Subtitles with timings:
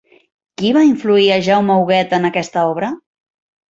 [0.61, 2.95] Qui va influir a Jaume Huguet en aquest obra?